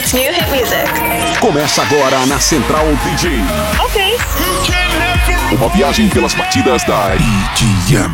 It's 0.00 0.14
new 0.14 0.32
hit 0.32 0.48
music. 0.48 1.40
Começa 1.40 1.82
agora 1.82 2.24
na 2.24 2.40
Central 2.40 2.86
DJ. 3.04 3.32
Ok. 3.84 4.16
Uma 5.52 5.68
viagem 5.68 6.08
pelas 6.08 6.32
partidas 6.32 6.82
da 6.84 7.10
EDM. 7.14 8.10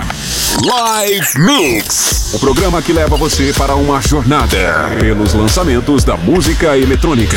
Live 0.65 1.39
Mix. 1.39 2.33
O 2.35 2.41
programa 2.41 2.83
que 2.83 2.93
leva 2.93 3.17
você 3.17 3.53
para 3.57 3.77
uma 3.77 4.03
jornada 4.03 4.97
pelos 4.99 5.33
lançamentos 5.33 6.03
da 6.03 6.17
música 6.17 6.77
eletrônica. 6.77 7.37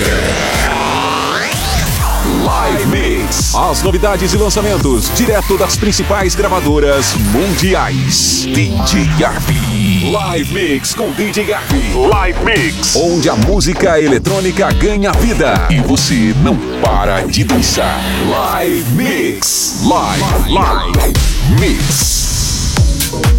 Live 2.29 2.85
Mix. 2.85 3.55
As 3.55 3.81
novidades 3.81 4.33
e 4.33 4.37
lançamentos 4.37 5.09
direto 5.15 5.57
das 5.57 5.75
principais 5.75 6.35
gravadoras 6.35 7.15
mundiais. 7.31 8.45
DJ 8.45 9.05
Garbi. 9.17 10.11
Live 10.11 10.53
Mix 10.53 10.93
com 10.93 11.11
DJ 11.11 11.45
Garbi. 11.45 11.91
Live 11.95 12.39
Mix. 12.45 12.95
Onde 12.95 13.29
a 13.29 13.35
música 13.35 13.99
eletrônica 13.99 14.71
ganha 14.73 15.11
vida 15.13 15.67
e 15.71 15.79
você 15.79 16.35
não 16.43 16.55
para 16.81 17.21
de 17.21 17.43
dançar. 17.43 17.99
Live 18.29 18.91
Mix. 18.91 19.81
Live, 19.83 20.23
live, 20.51 20.51
live. 20.51 21.13
mix. 21.59 23.38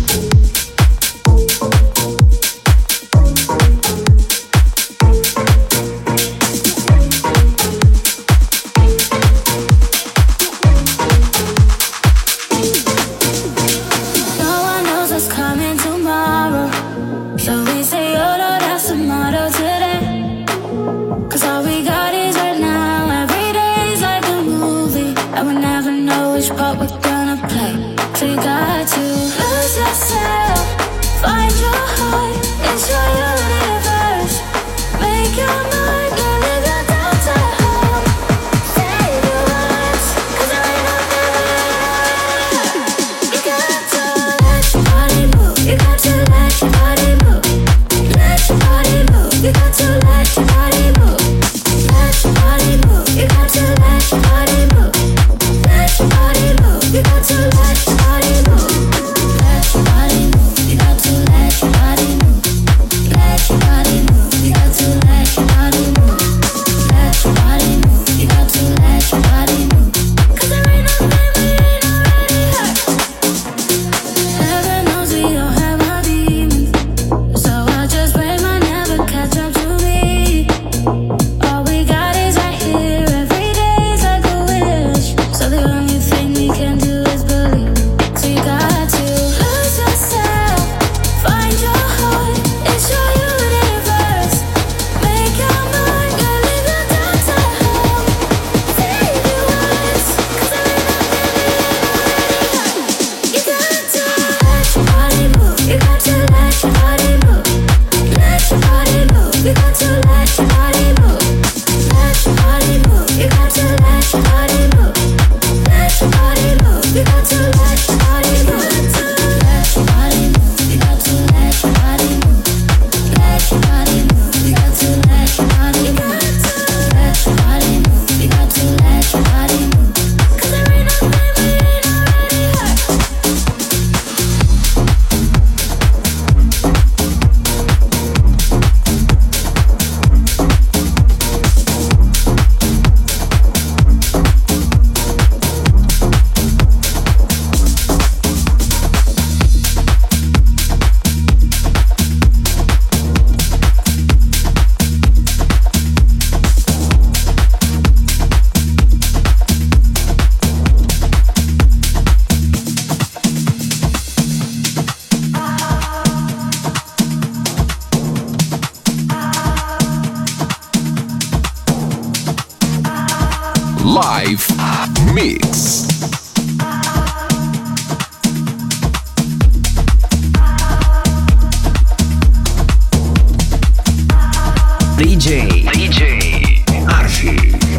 DJ. 185.00 185.64
DJ. 185.72 186.60
Arfi. 186.86 187.69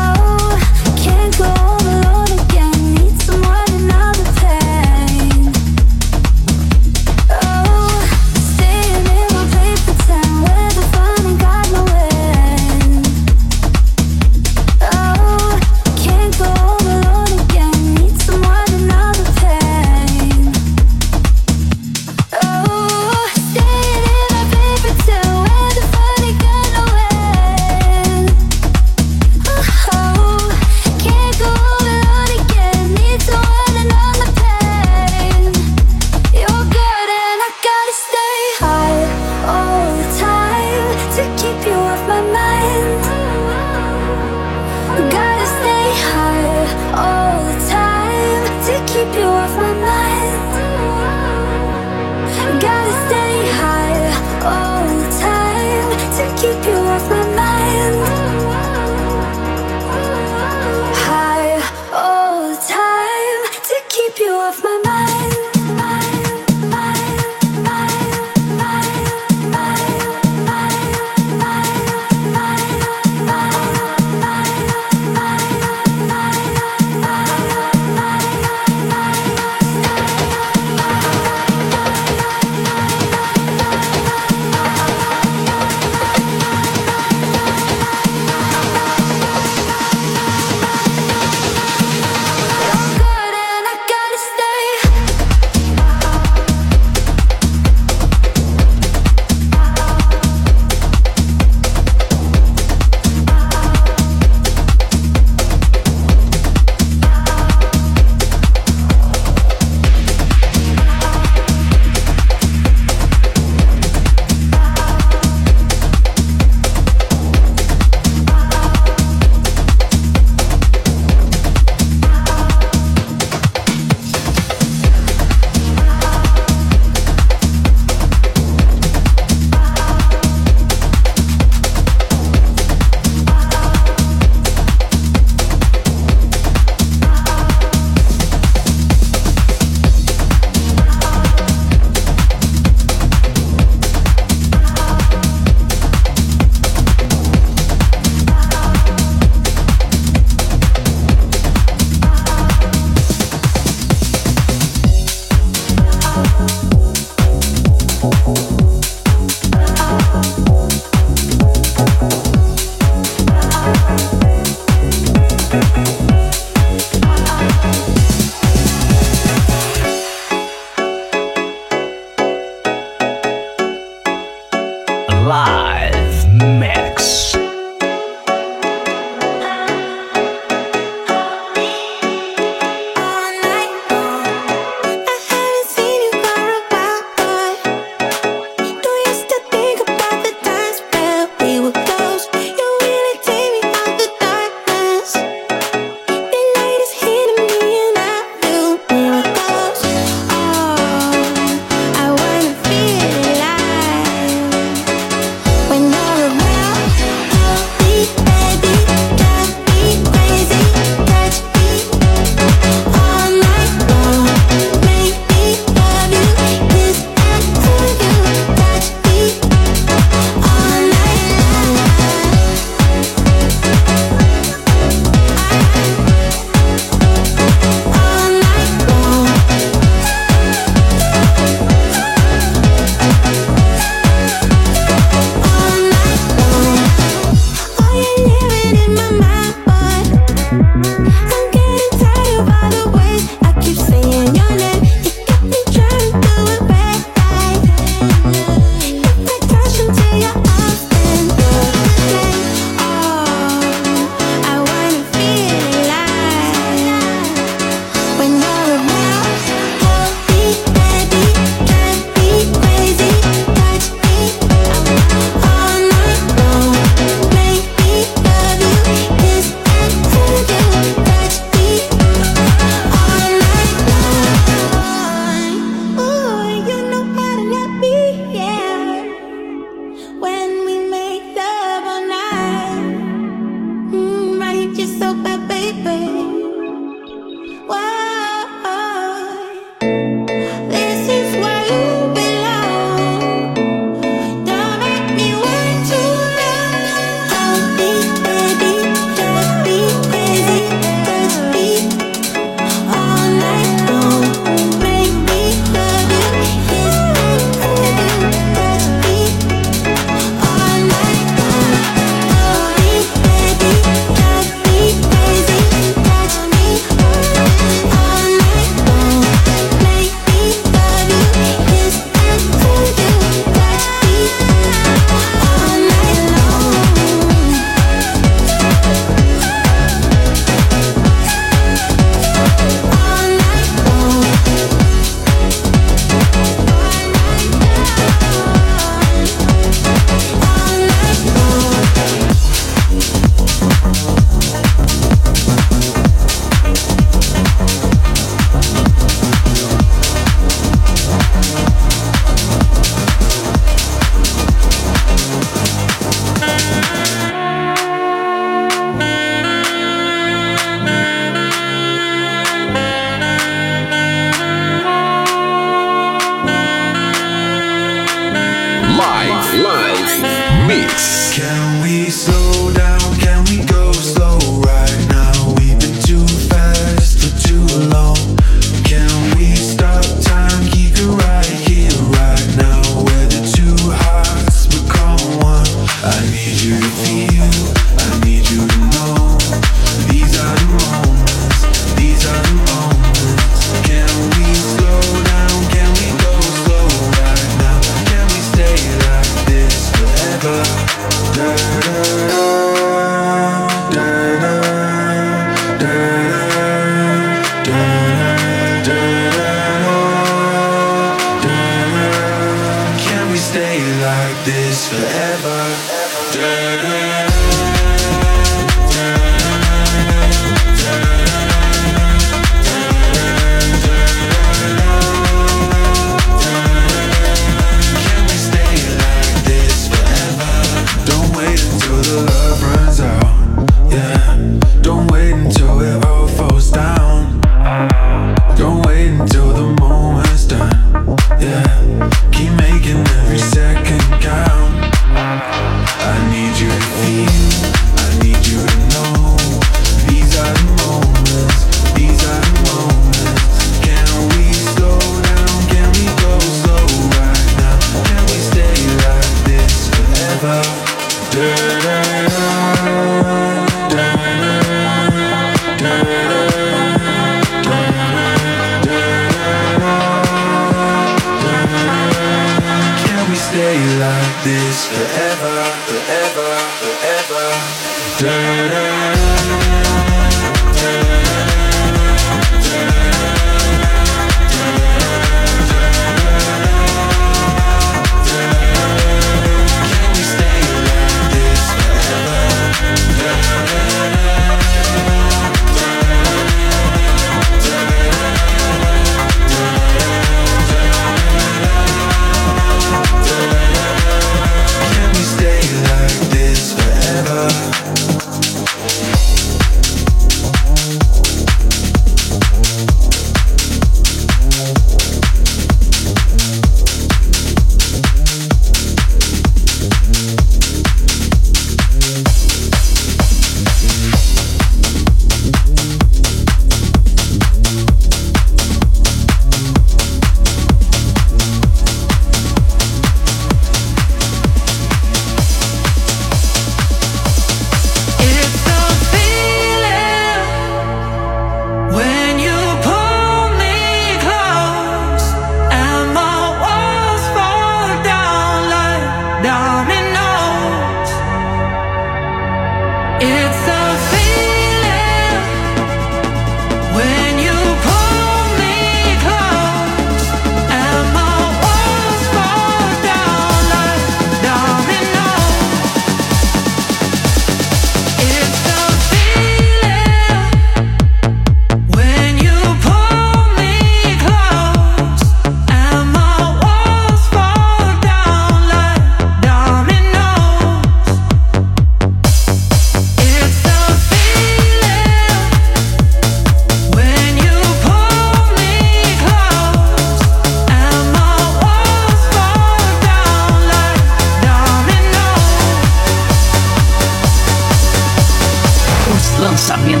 Wrap 599.40 599.88
your 599.88 600.00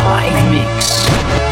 heart 0.00 1.47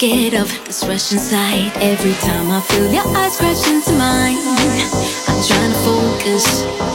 scared 0.00 0.32
of 0.32 0.48
this 0.64 0.82
rush 0.86 1.12
inside. 1.12 1.70
Every 1.76 2.14
time 2.14 2.50
I 2.50 2.62
feel 2.62 2.90
your 2.90 3.06
eyes 3.18 3.36
crash 3.36 3.68
into 3.68 3.92
mine, 3.92 4.38
I'm 5.28 5.42
trying 5.44 5.72
to 5.72 5.78
focus. 5.84 6.89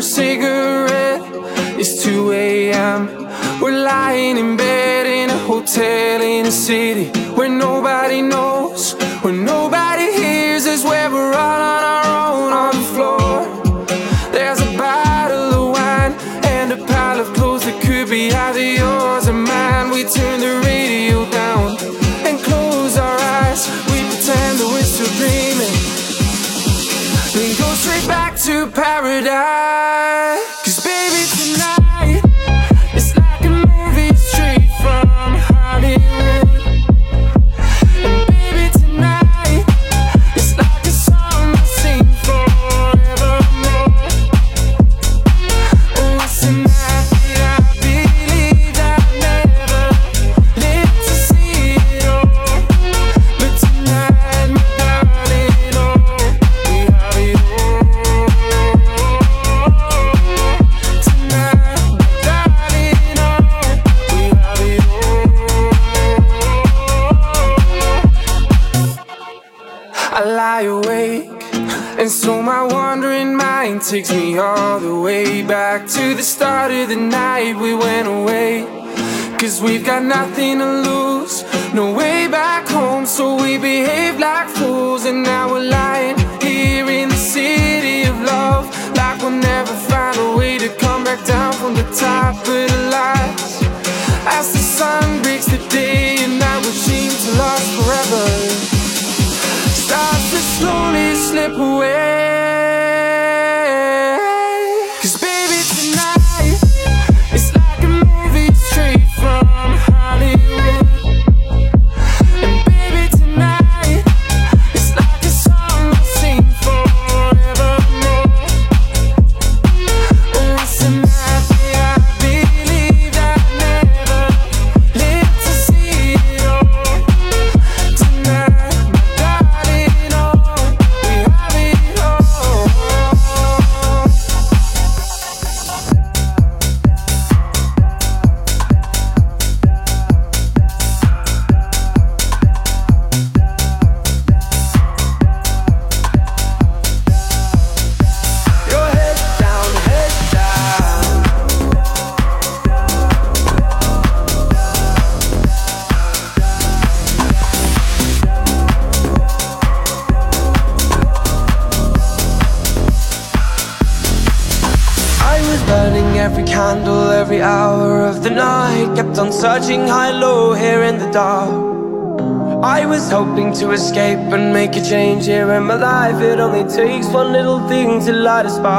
Forsaker 0.00 0.49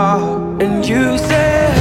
and 0.02 0.84
you 0.88 1.16
said. 1.18 1.81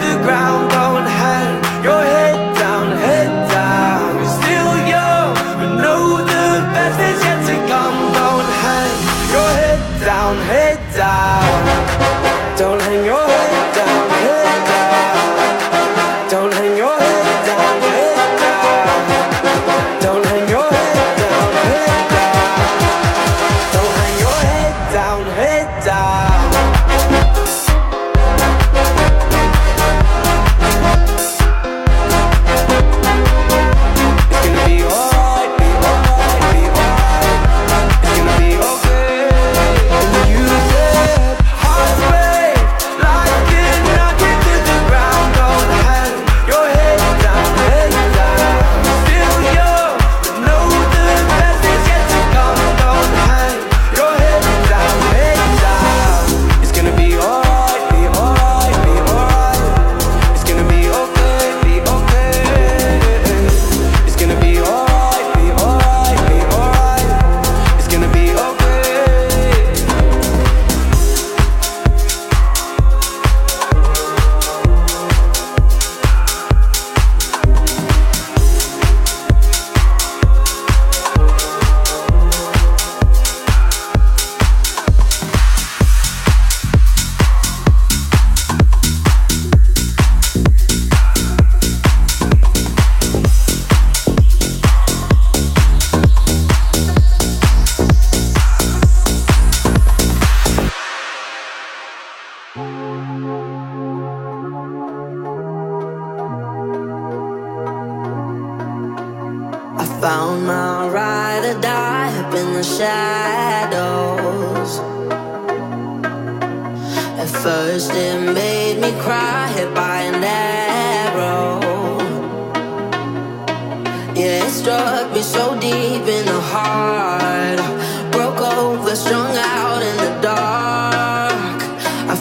the 0.00 0.16
ground. 0.22 0.69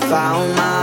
found 0.09 0.55
my 0.55 0.78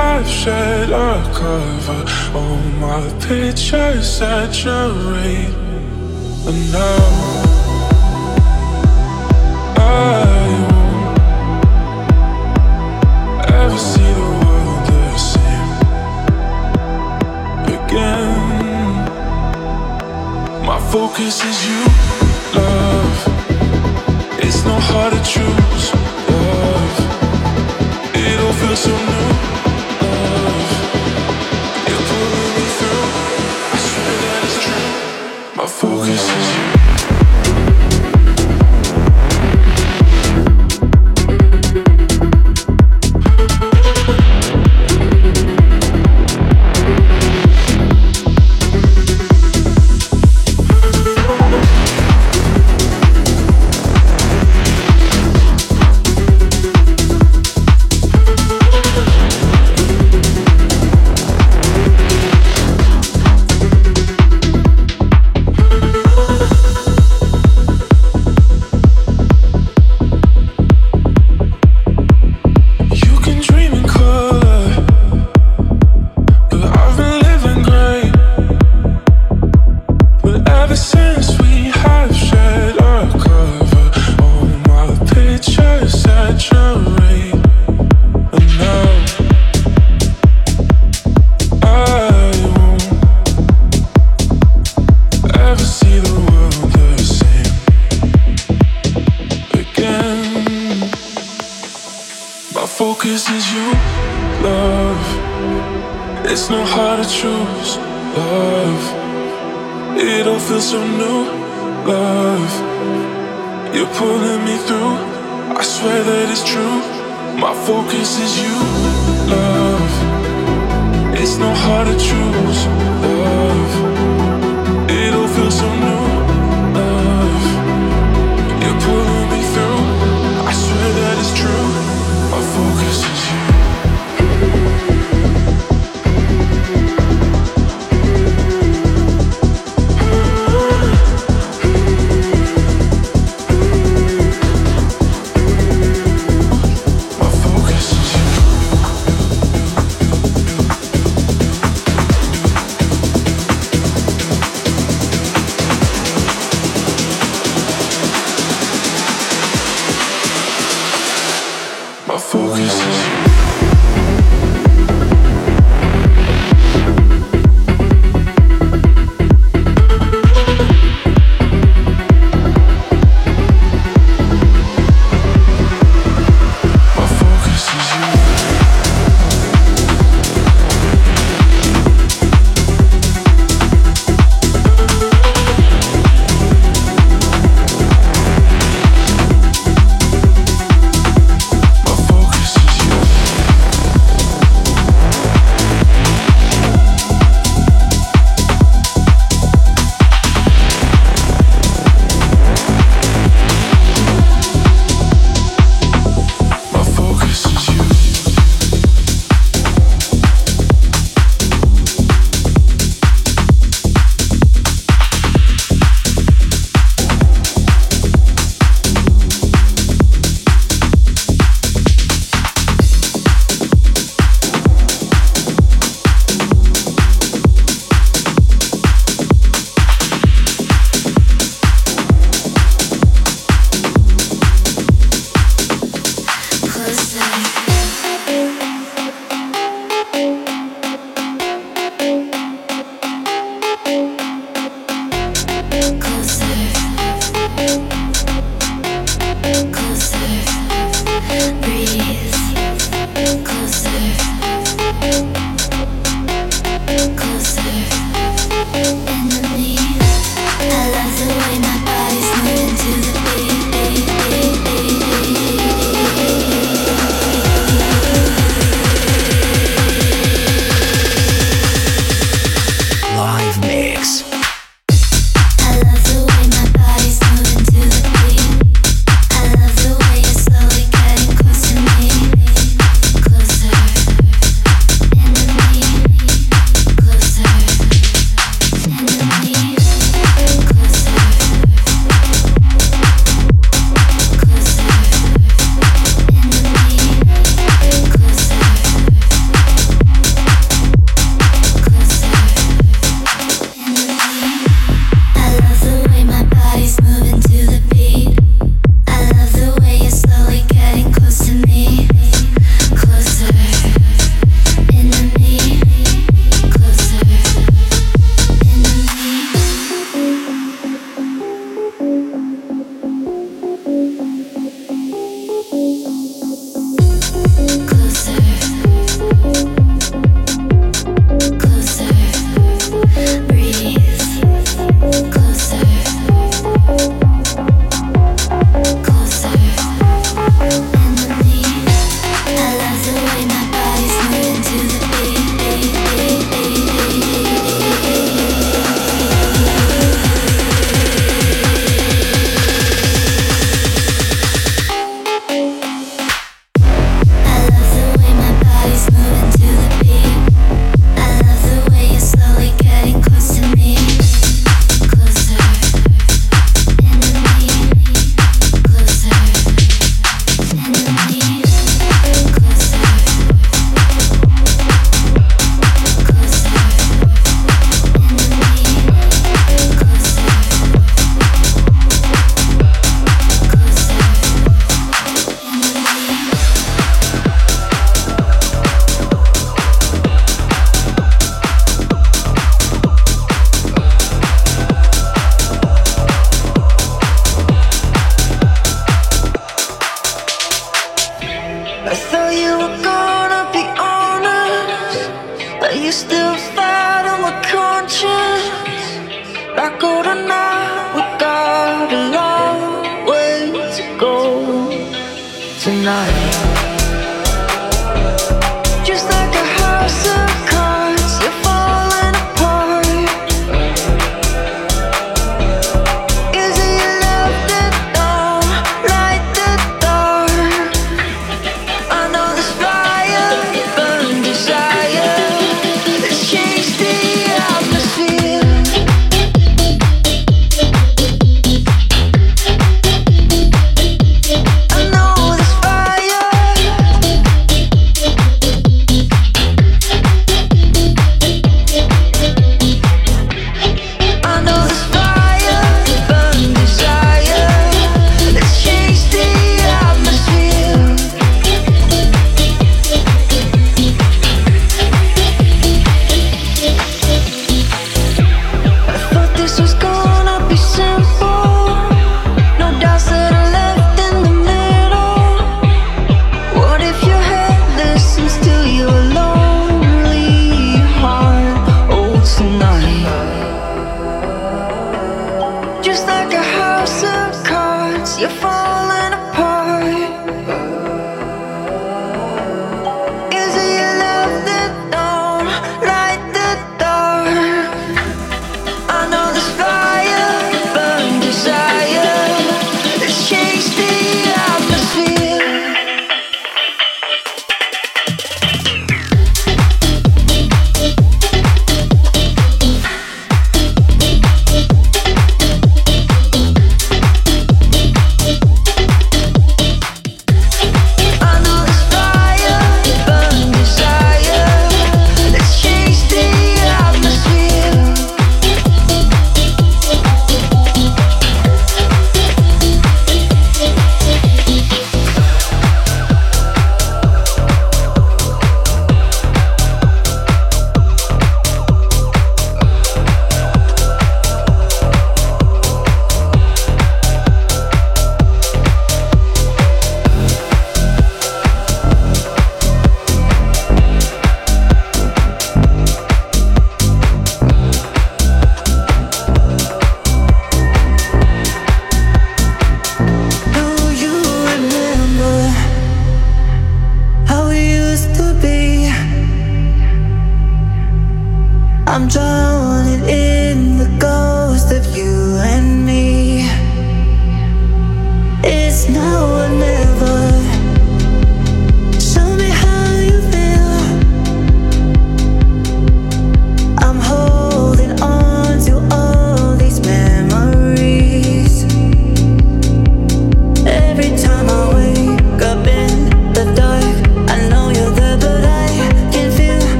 have 0.00 0.26
shed 0.26 0.90
a 0.90 1.22
cover 1.34 2.02
oh 2.34 2.40
all 2.40 2.56
my 2.84 3.02
pictures 3.26 4.06
saturate 4.18 5.54
And 6.48 6.58
now 6.72 7.04
I 9.76 9.88
won't 10.72 11.20
ever 13.60 13.80
see 13.90 14.12
the 14.20 14.28
world 14.42 14.82
the 14.90 15.02
same. 15.32 15.70
Again 17.78 18.32
My 20.70 20.78
focus 20.92 21.36
is 21.50 21.58
you. 21.68 21.79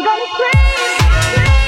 I'm 0.00 0.06
gonna 0.06 0.24
scream. 0.32 1.59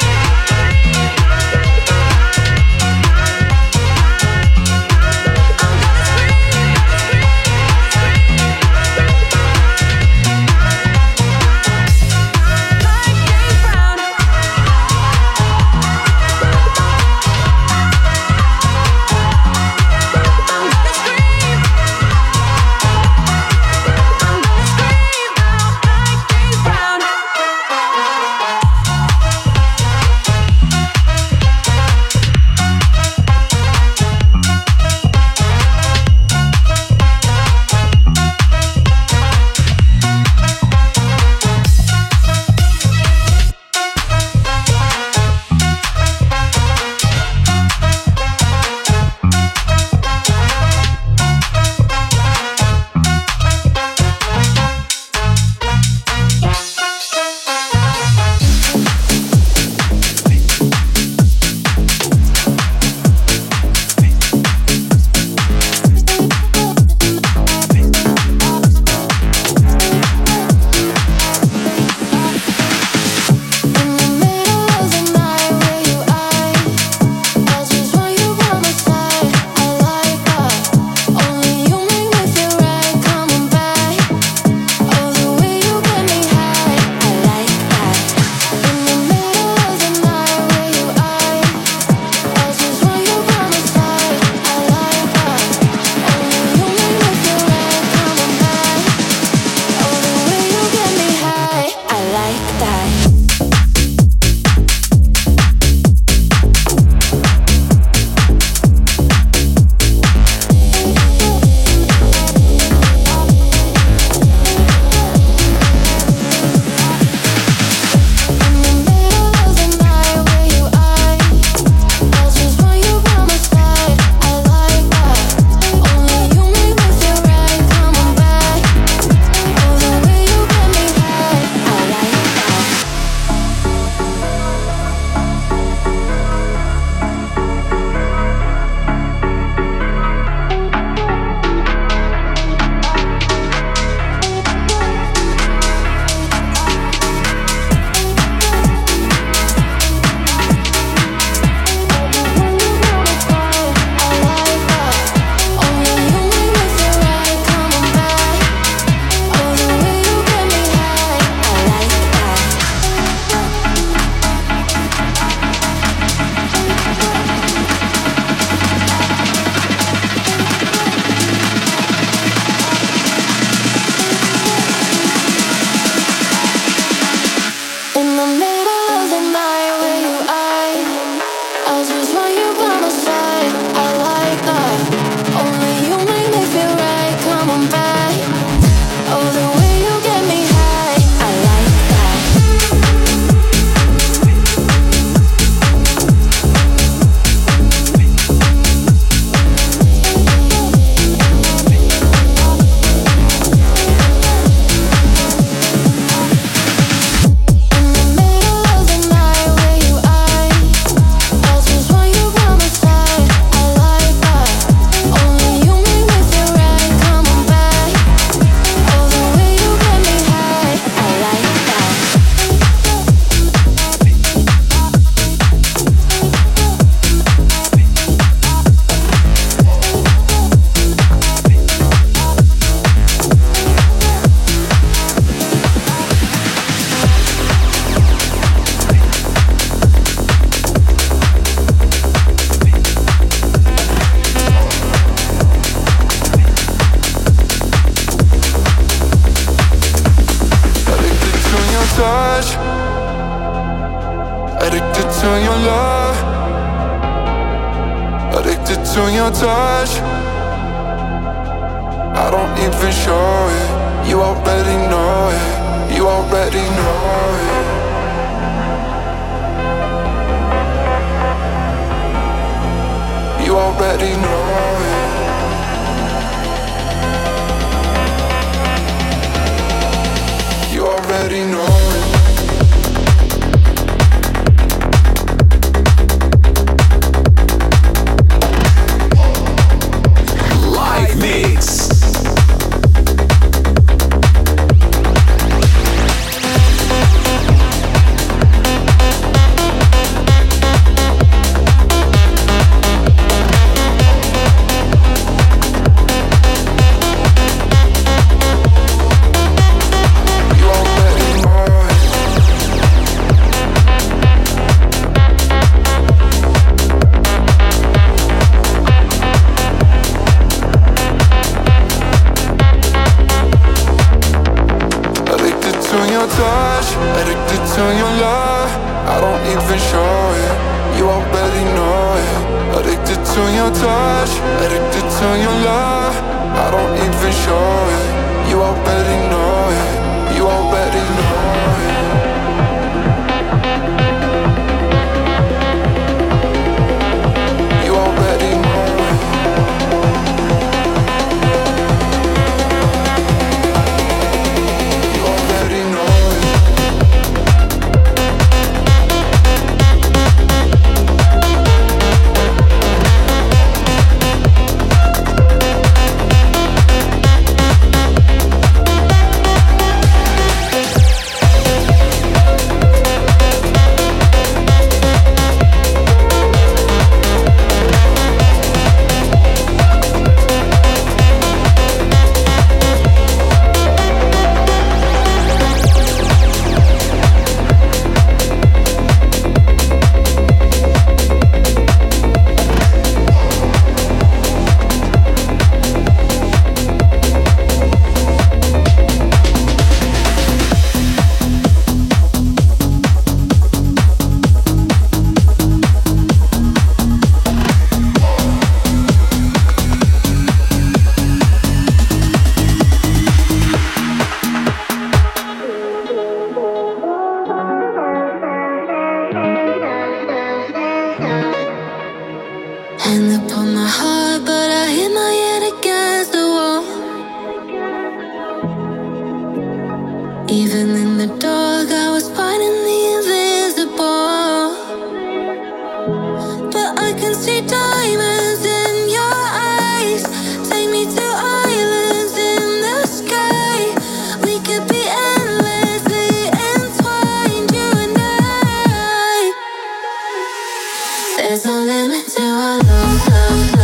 love, 452.84 453.28
love, 453.28 453.72
love. 453.76 453.81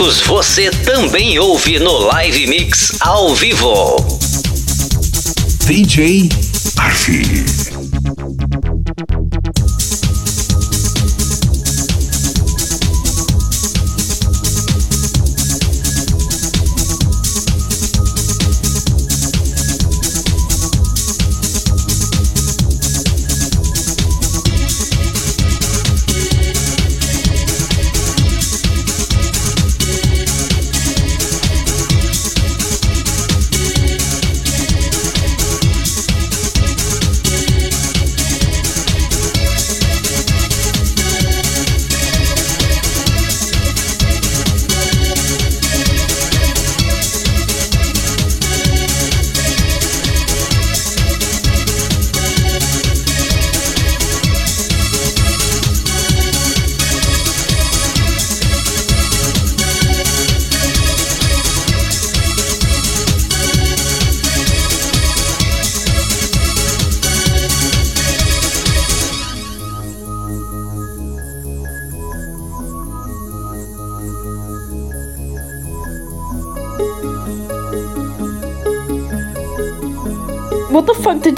Você 0.00 0.70
também 0.70 1.38
ouve 1.38 1.78
no 1.78 1.92
Live 1.92 2.46
Mix 2.46 2.96
ao 3.02 3.34
vivo. 3.34 3.96
DJ 5.66 6.30
Arfi. 6.78 7.69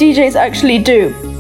DJs 0.03 0.35
actually 0.35 0.81
do? 0.81 1.32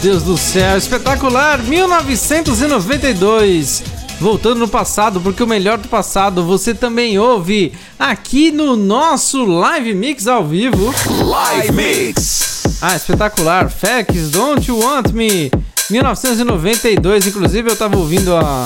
Deus 0.00 0.22
do 0.22 0.38
céu, 0.38 0.78
espetacular! 0.78 1.62
1992. 1.62 3.82
Voltando 4.18 4.60
no 4.60 4.68
passado, 4.68 5.20
porque 5.20 5.42
o 5.42 5.46
melhor 5.46 5.76
do 5.76 5.88
passado 5.88 6.42
você 6.42 6.72
também 6.72 7.18
ouve 7.18 7.74
aqui 7.98 8.50
no 8.50 8.76
nosso 8.76 9.44
Live 9.44 9.92
Mix 9.92 10.26
ao 10.26 10.42
vivo. 10.42 10.94
Live 11.22 11.72
Mix. 11.72 12.62
Ah, 12.80 12.96
espetacular. 12.96 13.68
Facts, 13.68 14.30
Don't 14.30 14.66
You 14.66 14.78
Want 14.78 15.12
Me. 15.12 15.50
1992, 15.90 17.26
inclusive 17.26 17.70
eu 17.70 17.76
tava 17.76 17.98
ouvindo 17.98 18.34
a, 18.34 18.64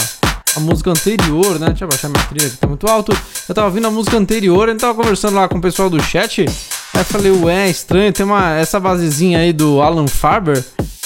a 0.57 0.61
música 0.61 0.91
anterior, 0.91 1.59
né? 1.59 1.67
Deixa 1.67 1.85
eu 1.85 1.89
baixar 1.89 2.11
minha 2.11 2.23
trilha 2.27 2.49
que 2.49 2.59
tá 2.59 2.69
muito 2.69 2.87
alto. 2.87 3.11
Eu 3.49 3.55
tava 3.57 3.67
ouvindo 3.67 3.89
a 3.89 3.91
música 3.91 4.17
anterior, 4.17 4.69
eu 4.69 4.77
tava 4.77 4.95
conversando 4.95 5.35
lá 5.35 5.49
com 5.49 5.59
o 5.59 5.61
pessoal 5.61 5.91
do 5.91 6.01
chat. 6.01 6.45
Aí 6.45 7.01
eu 7.01 7.05
falei, 7.05 7.33
ué, 7.33 7.69
estranho, 7.69 8.13
tem 8.13 8.25
uma, 8.25 8.57
essa 8.57 8.79
basezinha 8.79 9.41
aí 9.41 9.53
do 9.53 9.83
Alan 9.83 10.07
Farber. 10.07 10.65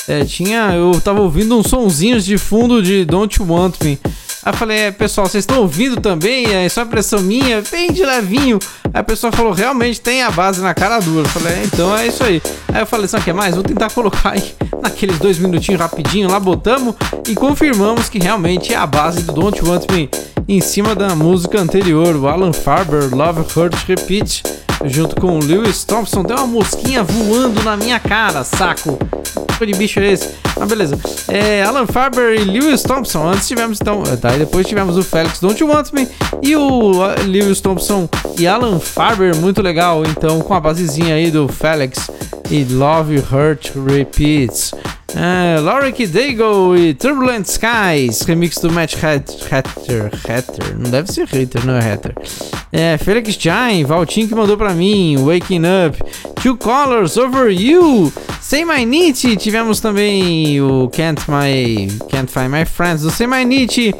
É, 0.08 0.24
tinha. 0.24 0.72
Eu 0.74 0.98
tava 1.00 1.20
ouvindo 1.20 1.56
uns 1.56 1.68
sonzinhos 1.68 2.24
de 2.24 2.38
fundo 2.38 2.82
de 2.82 3.04
Don't 3.04 3.38
You 3.38 3.46
Want 3.46 3.74
Me. 3.84 3.98
Aí 4.44 4.52
eu 4.52 4.56
falei, 4.56 4.78
é, 4.78 4.90
pessoal, 4.90 5.26
vocês 5.26 5.42
estão 5.42 5.60
ouvindo 5.60 6.00
também? 6.00 6.46
É 6.46 6.68
só 6.68 6.82
impressão 6.82 7.20
minha, 7.20 7.62
bem 7.70 7.92
de 7.92 8.04
levinho. 8.04 8.58
Aí 8.84 9.00
a 9.00 9.04
pessoa 9.04 9.32
falou, 9.32 9.52
realmente 9.52 10.00
tem 10.00 10.22
a 10.22 10.30
base 10.30 10.60
na 10.60 10.74
cara 10.74 11.00
dura. 11.00 11.26
Eu 11.26 11.30
falei, 11.30 11.54
é, 11.54 11.62
então 11.64 11.96
é 11.96 12.06
isso 12.06 12.22
aí. 12.22 12.40
Aí 12.72 12.80
eu 12.82 12.86
falei, 12.86 13.08
sabe 13.08 13.22
o 13.22 13.24
que 13.24 13.32
mais? 13.32 13.54
Vou 13.54 13.64
tentar 13.64 13.90
colocar 13.90 14.30
aí 14.30 14.54
naqueles 14.82 15.18
dois 15.18 15.38
minutinhos 15.38 15.80
rapidinho 15.80 16.30
lá, 16.30 16.38
botamos 16.38 16.94
e 17.26 17.34
confirmamos 17.34 18.08
que 18.08 18.18
realmente 18.18 18.72
é 18.72 18.76
a 18.76 18.86
base 18.86 19.22
do 19.22 19.32
Don't 19.32 19.62
Want 19.64 19.90
Me 19.90 20.08
em 20.48 20.62
cima 20.62 20.94
da 20.94 21.14
música 21.14 21.60
anterior, 21.60 22.16
o 22.16 22.26
Alan 22.26 22.54
Farber, 22.54 23.14
Love 23.14 23.40
Hurt 23.54 23.74
Repeat, 23.86 24.42
junto 24.86 25.20
com 25.20 25.38
o 25.38 25.44
Lewis 25.44 25.84
Thompson. 25.84 26.22
Tem 26.24 26.34
uma 26.34 26.46
mosquinha 26.46 27.02
voando 27.02 27.62
na 27.62 27.76
minha 27.76 28.00
cara, 28.00 28.42
saco. 28.44 28.98
tipo 29.52 29.66
de 29.66 29.74
bicho 29.74 30.00
é 30.00 30.12
esse? 30.12 30.30
Mas 30.58 30.66
beleza. 30.66 30.98
É, 31.28 31.62
Alan 31.62 31.86
Farber 31.86 32.40
e 32.40 32.44
Lewis 32.44 32.82
Thompson. 32.82 33.28
Antes 33.28 33.46
tivemos 33.46 33.78
então. 33.78 34.02
Tá, 34.02 34.27
e 34.34 34.38
depois 34.38 34.66
tivemos 34.66 34.96
o 34.96 35.02
Felix 35.02 35.40
Don't 35.40 35.60
You 35.62 35.68
Want 35.70 35.92
Me 35.92 36.08
e 36.42 36.56
o 36.56 36.92
uh, 36.92 37.22
Lewis 37.26 37.60
Thompson 37.60 38.08
e 38.38 38.46
Alan 38.46 38.78
Farber. 38.78 39.34
Muito 39.36 39.62
legal. 39.62 40.02
Então, 40.04 40.40
com 40.40 40.54
a 40.54 40.60
basezinha 40.60 41.14
aí 41.14 41.30
do 41.30 41.48
Felix 41.48 42.10
e 42.50 42.64
Love 42.64 43.18
Hurt 43.18 43.70
Repeats. 43.86 44.72
É, 45.16 45.58
Lorik 45.58 46.06
Dago 46.06 46.76
e 46.76 46.92
Turbulent 46.92 47.46
Skies, 47.46 48.20
remix 48.26 48.58
do 48.58 48.70
Matt 48.70 48.92
Het- 49.02 49.38
Hatter. 49.50 50.10
Hatter, 50.28 50.78
não 50.78 50.90
deve 50.90 51.10
ser 51.10 51.22
Hatter, 51.22 51.64
não 51.64 51.74
é 51.76 51.92
Hatter. 51.92 52.14
É, 52.70 52.98
Felix 52.98 53.34
Jain, 53.40 53.84
Valtinho 53.84 54.28
que 54.28 54.34
mandou 54.34 54.58
pra 54.58 54.74
mim, 54.74 55.16
Waking 55.16 55.62
Up, 55.86 55.98
Two 56.42 56.58
Colors 56.58 57.16
Over 57.16 57.50
You, 57.50 58.12
Say 58.42 58.66
My 58.66 58.84
Nietzsche, 58.84 59.34
tivemos 59.34 59.80
também 59.80 60.60
o 60.60 60.90
Can't 60.90 61.22
My 61.26 61.88
Can't 62.10 62.30
Find 62.30 62.50
My 62.50 62.66
Friends 62.66 63.00
do 63.02 63.10
Say 63.10 63.26
My 63.26 63.46
Nietzsche, 63.46 63.94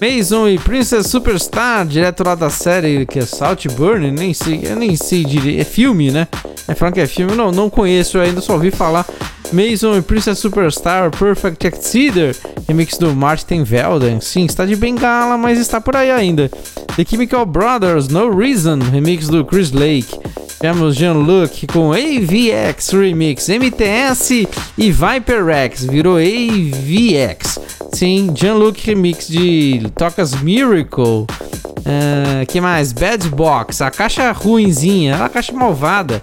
Mason 0.00 0.48
e 0.48 0.58
Princess 0.58 1.06
Superstar, 1.06 1.86
direto 1.86 2.24
lá 2.24 2.34
da 2.34 2.50
série 2.50 3.06
que 3.06 3.18
é 3.18 3.26
Saltburn, 3.26 4.10
nem 4.10 4.34
sei, 4.34 4.60
eu 4.64 4.76
nem 4.76 4.96
sei 4.96 5.24
direito, 5.24 5.60
é 5.60 5.64
filme, 5.64 6.10
né? 6.10 6.28
É 6.66 6.74
falando 6.74 6.94
que 6.94 7.00
é 7.00 7.06
filme, 7.06 7.34
não, 7.34 7.52
não 7.52 7.70
conheço 7.70 8.18
ainda, 8.18 8.40
só 8.40 8.54
ouvi 8.54 8.70
falar. 8.70 9.06
Mason 9.52 9.96
e 9.96 10.02
Princess 10.02 10.38
Superstar, 10.38 11.10
Perfect 11.10 11.66
Exceder, 11.66 12.36
remix 12.66 12.98
do 12.98 13.14
Martin 13.14 13.62
Velden. 13.62 14.20
Sim, 14.20 14.46
está 14.46 14.64
de 14.64 14.74
bengala, 14.74 15.36
mas 15.36 15.58
está 15.58 15.80
por 15.80 15.94
aí 15.94 16.10
ainda. 16.10 16.50
The 16.96 17.04
Chemical 17.04 17.44
Brothers, 17.46 18.08
No 18.08 18.36
Reason, 18.36 18.78
remix 18.78 19.28
do 19.28 19.44
Chris 19.44 19.70
Lake. 19.70 20.18
Temos 20.60 20.96
Jean-Luc 20.96 21.66
com 21.66 21.92
AVX 21.92 22.90
Remix, 22.90 23.48
MTS 23.48 24.48
e 24.78 24.90
Viper 24.90 25.44
Rex, 25.44 25.84
virou 25.84 26.16
AVX. 26.16 27.58
Sim, 27.92 28.32
Jean-Luc 28.34 28.84
Remix 28.86 29.28
de 29.28 29.73
Tocas 29.80 30.34
Miracle. 30.42 31.26
Ah, 31.86 32.44
que 32.46 32.60
mais? 32.60 32.92
Bad 32.92 33.28
Box, 33.28 33.82
a 33.82 33.90
caixa 33.90 34.32
ruinzinha, 34.32 35.24
a 35.24 35.28
caixa 35.28 35.52
malvada. 35.52 36.22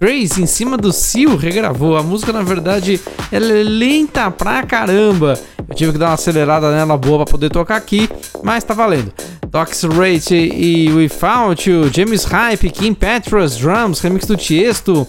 Grace 0.00 0.40
em 0.40 0.46
cima 0.46 0.78
do 0.78 0.92
Seal 0.92 1.36
regravou. 1.36 1.96
A 1.96 2.02
música, 2.02 2.32
na 2.32 2.42
verdade, 2.42 2.98
ela 3.30 3.52
é 3.52 3.62
lenta 3.62 4.30
pra 4.30 4.62
caramba. 4.62 5.38
Eu 5.68 5.74
tive 5.74 5.92
que 5.92 5.98
dar 5.98 6.06
uma 6.06 6.14
acelerada 6.14 6.74
nela 6.74 6.96
boa 6.96 7.24
pra 7.24 7.32
poder 7.32 7.50
tocar 7.50 7.76
aqui, 7.76 8.08
mas 8.42 8.64
tá 8.64 8.72
valendo. 8.72 9.12
Tox 9.50 9.82
Rate 9.82 10.34
e 10.34 10.90
Without 10.92 11.68
You, 11.68 11.90
James 11.92 12.24
Hype, 12.24 12.70
Kim 12.70 12.94
Petras, 12.94 13.56
Drums, 13.56 14.00
remix 14.00 14.24
do 14.24 14.36
Tiesto, 14.36 15.06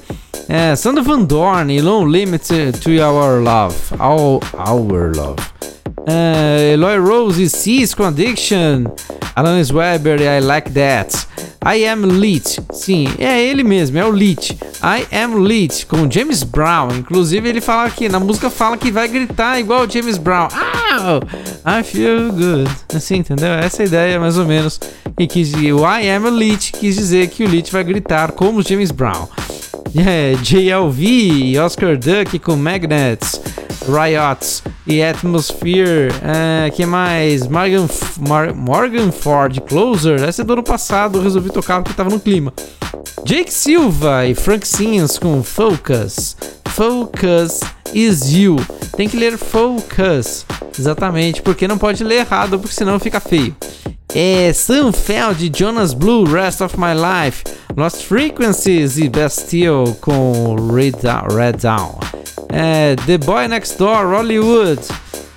é, 0.49 0.73
Van 0.75 1.23
Dorn 1.23 1.71
e 1.71 1.81
Long 1.81 2.05
Limit 2.05 2.47
to 2.81 2.89
Our 2.89 3.41
Love. 3.41 3.75
Our, 3.99 4.39
our 4.57 5.15
Love. 5.15 5.35
É, 6.07 6.73
Eloy 6.73 6.97
Rose 6.97 7.43
e 7.43 7.49
com 7.95 8.03
Addiction, 8.03 8.85
Alanis 9.35 9.71
Weber 9.71 10.21
e 10.21 10.25
I 10.25 10.41
Like 10.41 10.71
That. 10.71 11.27
I 11.63 11.85
Am 11.85 12.07
Lit, 12.07 12.59
sim, 12.73 13.07
é 13.19 13.39
ele 13.39 13.63
mesmo, 13.63 13.95
é 13.97 14.03
o 14.03 14.11
Lit. 14.11 14.57
I 14.83 15.15
Am 15.15 15.45
Lit 15.45 15.85
com 15.85 16.09
James 16.09 16.41
Brown. 16.41 16.89
Inclusive 16.97 17.47
ele 17.47 17.61
fala 17.61 17.85
aqui, 17.85 18.09
na 18.09 18.19
música 18.19 18.49
fala 18.49 18.75
que 18.77 18.91
vai 18.91 19.07
gritar 19.07 19.59
igual 19.59 19.87
James 19.87 20.17
Brown. 20.17 20.47
Ah, 20.51 21.79
I 21.79 21.83
feel 21.83 22.31
good. 22.31 22.69
Assim, 22.95 23.17
entendeu? 23.17 23.51
Essa 23.51 23.83
é 23.83 23.85
a 23.85 23.87
ideia 23.87 24.19
mais 24.19 24.39
ou 24.39 24.45
menos. 24.45 24.79
E 25.19 25.27
dizer, 25.27 25.71
o 25.71 25.81
I 25.81 26.09
Am 26.09 26.27
Lit 26.31 26.71
quis 26.71 26.95
dizer 26.95 27.27
que 27.27 27.43
o 27.43 27.47
Lit 27.47 27.71
vai 27.71 27.83
gritar 27.83 28.31
como 28.31 28.63
James 28.63 28.89
Brown. 28.89 29.27
É, 29.95 30.33
JLV, 30.41 31.59
Oscar 31.59 31.97
Duck 31.97 32.39
com 32.39 32.55
Magnets, 32.55 33.41
Riots 33.87 34.63
e 34.87 35.01
Atmosphere. 35.03 36.09
É, 36.23 36.69
que 36.69 36.85
mais? 36.85 37.47
Morgan, 37.47 37.87
Mar- 38.19 38.55
Morgan 38.55 39.11
Ford 39.11 39.59
Closer. 39.67 40.23
Essa 40.23 40.41
é 40.43 40.45
do 40.45 40.53
ano 40.53 40.63
passado, 40.63 41.17
eu 41.19 41.23
resolvi 41.23 41.49
tocar 41.49 41.81
porque 41.81 41.95
tava 41.95 42.09
no 42.09 42.19
clima. 42.19 42.53
Jake 43.25 43.53
Silva 43.53 44.25
e 44.25 44.33
Frank 44.33 44.67
Sims 44.67 45.17
com 45.19 45.43
Focus. 45.43 46.35
Focus 46.71 47.59
is 47.93 48.33
you. 48.33 48.55
Tem 48.95 49.07
que 49.07 49.17
ler 49.17 49.37
Focus. 49.37 50.45
Exatamente, 50.77 51.41
porque 51.41 51.67
não 51.67 51.77
pode 51.77 52.03
ler 52.03 52.19
errado, 52.19 52.57
porque 52.57 52.73
senão 52.73 52.97
fica 52.97 53.19
feio. 53.19 53.55
É 54.13 54.51
Sam 54.53 54.91
Feld, 54.91 55.51
Jonas 55.55 55.93
Blue, 55.93 56.23
Rest 56.23 56.61
of 56.61 56.77
My 56.77 56.93
Life, 56.93 57.43
Lost 57.75 58.03
Frequencies 58.03 58.97
e 58.97 59.09
Bastille 59.09 59.93
com. 59.99 60.55
Red 60.73 61.57
Down. 61.61 61.99
É, 62.49 62.95
The 63.05 63.17
Boy 63.17 63.47
Next 63.47 63.77
Door, 63.77 64.07
Hollywood. 64.07 64.81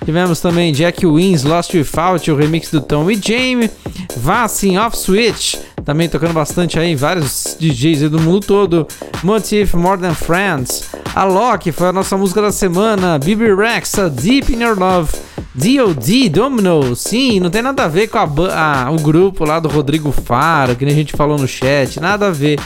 Tivemos 0.05 0.39
também 0.39 0.71
Jack 0.71 1.05
Wins, 1.05 1.43
Lost 1.43 1.73
Without, 1.73 2.29
o 2.31 2.35
remix 2.35 2.69
do 2.69 2.79
Tom 2.79 3.09
e 3.09 3.15
Jamie. 3.15 3.69
Vassin 4.17 4.77
Off 4.77 4.95
Switch, 4.97 5.55
também 5.83 6.07
tocando 6.07 6.33
bastante 6.33 6.77
aí, 6.79 6.95
vários 6.95 7.57
DJs 7.59 8.09
do 8.11 8.19
mundo 8.21 8.45
todo. 8.45 8.87
Motif, 9.23 9.73
More 9.75 9.99
Than 9.99 10.13
Friends. 10.13 10.89
Alok 11.15 11.71
foi 11.71 11.87
a 11.87 11.93
nossa 11.93 12.15
música 12.15 12.41
da 12.41 12.51
semana. 12.51 13.17
Bibi 13.17 13.53
Rex, 13.53 13.97
a 13.97 14.07
Deep 14.07 14.53
in 14.53 14.61
Your 14.63 14.77
Love. 14.77 15.11
DOD, 15.55 16.29
Domino, 16.29 16.95
sim, 16.97 17.39
não 17.39 17.49
tem 17.49 17.61
nada 17.61 17.85
a 17.85 17.87
ver 17.87 18.07
com 18.09 18.17
a, 18.17 18.85
a- 18.85 18.91
o 18.91 18.97
grupo 18.99 19.45
lá 19.45 19.57
do 19.57 19.69
Rodrigo 19.69 20.11
Faro, 20.11 20.75
que 20.75 20.83
nem 20.83 20.93
a 20.93 20.97
gente 20.97 21.13
falou 21.15 21.37
no 21.37 21.47
chat, 21.47 21.97
nada 21.99 22.27
a 22.27 22.31
ver. 22.31 22.59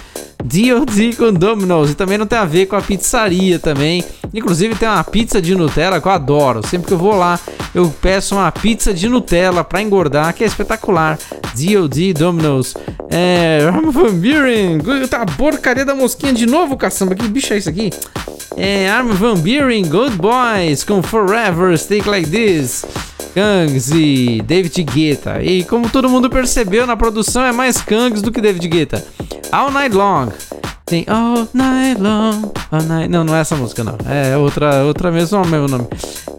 DOD 0.43 1.15
com 1.17 1.33
Domino's 1.33 1.91
e 1.91 1.95
também 1.95 2.17
não 2.17 2.25
tem 2.25 2.39
a 2.39 2.45
ver 2.45 2.65
com 2.65 2.75
a 2.75 2.81
pizzaria 2.81 3.59
também. 3.59 4.03
Inclusive 4.33 4.75
tem 4.75 4.87
uma 4.87 5.03
pizza 5.03 5.41
de 5.41 5.55
Nutella 5.55 5.99
que 5.99 6.07
eu 6.07 6.11
adoro. 6.11 6.65
Sempre 6.65 6.87
que 6.87 6.93
eu 6.93 6.97
vou 6.97 7.15
lá, 7.15 7.39
eu 7.73 7.93
peço 8.01 8.35
uma 8.35 8.51
pizza 8.51 8.93
de 8.93 9.09
Nutella 9.09 9.63
pra 9.63 9.81
engordar, 9.81 10.33
que 10.33 10.43
é 10.43 10.47
espetacular. 10.47 11.17
DOD 11.53 12.13
Domino's. 12.13 12.73
É. 13.09 13.67
Armin 13.67 13.91
Van 13.91 14.13
Buren. 14.13 15.07
Tá 15.09 15.25
porcaria 15.25 15.83
da 15.83 15.95
mosquinha 15.95 16.33
de 16.33 16.45
novo, 16.45 16.77
caçamba. 16.77 17.15
Que 17.15 17.27
bicho 17.27 17.53
é 17.53 17.57
isso 17.57 17.69
aqui? 17.69 17.89
É. 18.55 18.89
Armin 18.89 19.13
Van 19.13 19.35
Buren, 19.35 19.83
Good 19.83 20.15
Boys 20.15 20.83
com 20.83 21.03
Forever, 21.03 21.77
Stay 21.77 22.01
Like 22.01 22.29
This. 22.29 22.85
Kangs 23.33 23.91
e 23.91 24.41
David 24.45 24.83
Guetta. 24.83 25.41
E 25.43 25.63
como 25.63 25.89
todo 25.89 26.09
mundo 26.09 26.29
percebeu, 26.29 26.85
na 26.87 26.97
produção 26.97 27.43
é 27.43 27.51
mais 27.51 27.81
Kangs 27.81 28.21
do 28.21 28.31
que 28.31 28.41
David 28.41 28.67
Guetta. 28.67 29.03
All 29.51 29.71
Night 29.71 29.95
Long. 29.95 30.29
Tem 30.85 31.05
All 31.07 31.47
Night 31.53 32.01
Long. 32.01 32.51
All 32.71 32.81
night... 32.81 33.09
Não, 33.09 33.23
não 33.23 33.35
é 33.35 33.41
essa 33.41 33.55
música, 33.55 33.83
não. 33.83 33.95
É 34.07 34.35
outra, 34.35 34.83
outra 34.83 35.11
mesmo, 35.11 35.39
é 35.39 35.47
mesmo 35.47 35.67
nome. 35.67 35.87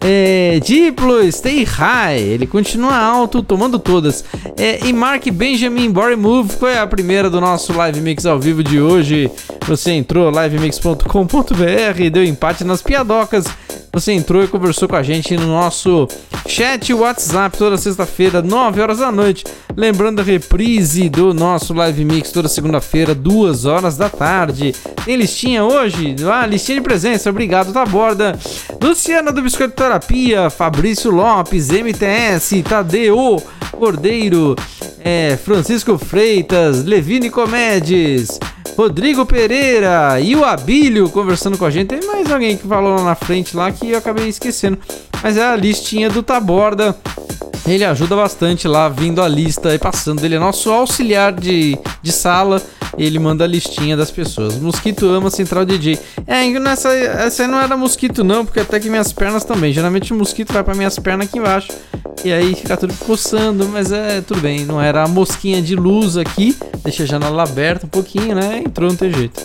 É, 0.01 0.59
Diplo, 0.59 1.31
Stay 1.31 1.63
High. 1.63 2.19
Ele 2.19 2.45
continua 2.45 2.97
alto, 2.97 3.41
tomando 3.41 3.79
todas. 3.79 4.25
É, 4.57 4.85
e 4.85 4.91
Mark 4.91 5.25
Benjamin 5.31 5.89
Body 5.89 6.15
Move 6.15 6.49
foi 6.49 6.77
a 6.77 6.85
primeira 6.85 7.29
do 7.29 7.39
nosso 7.39 7.71
live 7.71 8.01
mix 8.01 8.25
ao 8.25 8.39
vivo 8.39 8.63
de 8.63 8.81
hoje. 8.81 9.31
Você 9.67 9.91
entrou 9.91 10.29
livemix.com.br, 10.29 12.09
deu 12.11 12.25
empate 12.25 12.63
nas 12.63 12.81
piadocas. 12.81 13.45
Você 13.93 14.13
entrou 14.13 14.41
e 14.41 14.47
conversou 14.47 14.87
com 14.87 14.95
a 14.95 15.03
gente 15.03 15.35
no 15.35 15.47
nosso 15.47 16.07
chat 16.47 16.93
WhatsApp 16.93 17.57
toda 17.57 17.77
sexta-feira, 17.77 18.41
9 18.41 18.79
horas 18.81 18.99
da 18.99 19.11
noite. 19.11 19.43
Lembrando 19.75 20.21
a 20.21 20.23
reprise 20.23 21.09
do 21.09 21.33
nosso 21.33 21.73
live 21.73 22.05
mix 22.05 22.31
toda 22.31 22.47
segunda-feira, 22.47 23.13
2 23.13 23.65
horas 23.65 23.97
da 23.97 24.09
tarde. 24.09 24.73
Tem 25.03 25.17
listinha 25.17 25.65
hoje? 25.65 26.15
Ah, 26.31 26.45
listinha 26.45 26.77
de 26.77 26.83
presença, 26.83 27.29
obrigado, 27.29 27.73
tá 27.73 27.85
borda. 27.85 28.39
Luciana 28.81 29.29
do 29.29 29.41
Biscoito 29.41 29.75
Terapia, 29.75 30.49
Fabrício 30.49 31.11
Lopes, 31.11 31.69
MTS, 31.69 32.63
Tadeu 32.63 33.43
Cordeiro, 33.71 34.55
é, 35.03 35.37
Francisco 35.43 35.97
Freitas, 35.97 36.85
Levine 36.85 37.29
Comedes. 37.29 38.39
Rodrigo 38.77 39.25
Pereira 39.25 40.19
e 40.19 40.35
o 40.35 40.43
Abílio 40.43 41.09
conversando 41.09 41.57
com 41.57 41.65
a 41.65 41.69
gente. 41.69 41.87
Tem 41.87 42.07
mais 42.07 42.31
alguém 42.31 42.57
que 42.57 42.67
falou 42.67 42.95
lá 42.95 43.03
na 43.03 43.15
frente 43.15 43.55
lá 43.55 43.71
que 43.71 43.91
eu 43.91 43.97
acabei 43.97 44.27
esquecendo. 44.27 44.77
Mas 45.21 45.37
é 45.37 45.43
a 45.43 45.55
listinha 45.55 46.09
do 46.09 46.23
Taborda. 46.23 46.95
Ele 47.67 47.85
ajuda 47.85 48.15
bastante 48.15 48.67
lá, 48.67 48.89
vindo 48.89 49.21
a 49.21 49.27
lista 49.27 49.73
e 49.73 49.77
passando. 49.77 50.23
Ele 50.23 50.35
é 50.35 50.39
nosso 50.39 50.71
auxiliar 50.71 51.31
de, 51.31 51.77
de 52.01 52.11
sala. 52.11 52.61
Ele 52.97 53.19
manda 53.19 53.43
a 53.43 53.47
listinha 53.47 53.95
das 53.95 54.11
pessoas. 54.11 54.55
Mosquito 54.57 55.05
ama 55.05 55.29
Central 55.29 55.63
DJ. 55.63 55.97
É, 56.27 56.47
nessa, 56.59 56.91
essa 56.93 57.47
não 57.47 57.59
era 57.59 57.77
mosquito, 57.77 58.23
não, 58.23 58.45
porque 58.45 58.59
até 58.59 58.79
que 58.79 58.89
minhas 58.89 59.13
pernas 59.13 59.45
também. 59.45 59.71
Geralmente 59.71 60.11
o 60.11 60.15
mosquito 60.15 60.51
vai 60.51 60.63
para 60.63 60.75
minhas 60.75 60.97
pernas 60.97 61.27
aqui 61.27 61.37
embaixo. 61.37 61.71
E 62.23 62.31
aí 62.31 62.53
fica 62.55 62.75
tudo 62.75 62.93
coçando, 63.05 63.67
mas 63.69 63.91
é 63.91 64.21
tudo 64.21 64.41
bem. 64.41 64.65
Não 64.65 64.81
era 64.81 65.03
a 65.03 65.07
mosquinha 65.07 65.61
de 65.61 65.75
luz 65.75 66.17
aqui. 66.17 66.55
Deixa 66.83 67.03
a 67.03 67.05
janela 67.05 67.43
aberta 67.43 67.85
um 67.85 67.89
pouquinho, 67.89 68.35
né? 68.35 68.50
Entrou, 68.57 68.89
não 68.89 68.95
tem 68.95 69.11
jeito. 69.11 69.41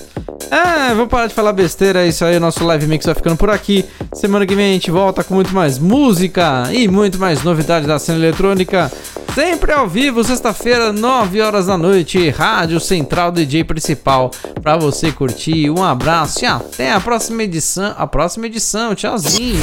Ah, 0.51 0.93
vou 0.95 1.07
parar 1.07 1.27
de 1.27 1.35
falar 1.35 1.53
besteira, 1.53 2.05
é 2.05 2.09
isso 2.09 2.25
aí, 2.25 2.39
nosso 2.39 2.65
live 2.65 2.87
mix 2.87 3.05
vai 3.05 3.15
ficando 3.15 3.37
por 3.37 3.51
aqui. 3.51 3.85
Semana 4.13 4.47
que 4.47 4.55
vem 4.55 4.71
a 4.71 4.73
gente 4.75 4.91
volta 4.91 5.25
com 5.25 5.35
muito 5.35 5.53
mais 5.53 5.79
música 5.79 6.69
e 6.73 6.87
muito 6.87 7.19
mais 7.19 7.43
novidades 7.43 7.89
da 7.89 7.99
cena 7.99 8.19
eletrônica. 8.19 8.91
Sempre 9.35 9.73
ao 9.73 9.87
vivo, 9.87 10.25
sexta-feira, 10.25 10.93
9 10.93 11.43
horas 11.43 11.67
da 11.67 11.77
noite, 11.77 12.31
Rádio 12.31 12.81
Central 12.81 13.31
DJ 13.31 13.65
Principal, 13.65 14.31
pra 14.63 14.79
você 14.79 15.13
curtir. 15.13 15.69
Um 15.69 15.85
abraço 15.85 16.45
e 16.45 16.47
até 16.47 16.93
a 16.93 17.01
próxima 17.01 17.43
edição. 17.43 17.95
A 17.99 18.07
próxima 18.07 18.47
edição, 18.47 18.95
tchauzinho. 18.95 19.61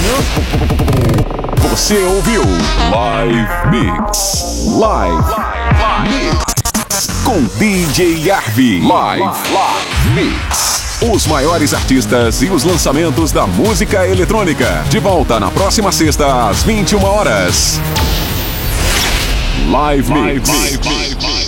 Você 1.72 1.98
ouviu 2.04 2.44
Live 2.92 3.72
Mix. 3.72 4.68
Live 4.78 5.34
Mix. 6.04 6.43
Com 7.24 7.44
DJ 7.58 8.30
Arvi. 8.32 8.82
Live 8.82 9.24
Mix. 10.14 11.00
Os 11.02 11.26
maiores 11.26 11.74
artistas 11.74 12.42
e 12.42 12.50
os 12.50 12.64
lançamentos 12.64 13.32
da 13.32 13.48
música 13.48 14.06
eletrônica. 14.06 14.84
De 14.90 15.00
volta 15.00 15.40
na 15.40 15.50
próxima 15.50 15.92
sexta, 15.92 16.50
às 16.50 16.64
21 16.64 17.04
horas. 17.04 17.80
Live 19.70 20.14
Mix. 20.14 21.43